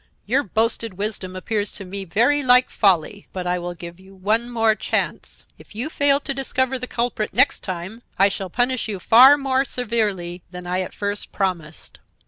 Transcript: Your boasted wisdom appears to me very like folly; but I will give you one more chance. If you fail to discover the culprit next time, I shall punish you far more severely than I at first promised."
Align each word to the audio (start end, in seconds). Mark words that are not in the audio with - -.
Your 0.25 0.41
boasted 0.41 0.95
wisdom 0.95 1.35
appears 1.35 1.71
to 1.73 1.85
me 1.85 2.05
very 2.05 2.41
like 2.41 2.71
folly; 2.71 3.27
but 3.33 3.45
I 3.45 3.59
will 3.59 3.75
give 3.75 3.99
you 3.99 4.15
one 4.15 4.49
more 4.49 4.73
chance. 4.73 5.45
If 5.59 5.75
you 5.75 5.91
fail 5.91 6.19
to 6.21 6.33
discover 6.33 6.79
the 6.79 6.87
culprit 6.87 7.35
next 7.35 7.59
time, 7.59 8.01
I 8.17 8.27
shall 8.27 8.49
punish 8.49 8.87
you 8.87 8.99
far 8.99 9.37
more 9.37 9.63
severely 9.63 10.41
than 10.49 10.65
I 10.65 10.81
at 10.81 10.95
first 10.95 11.31
promised." 11.31 11.99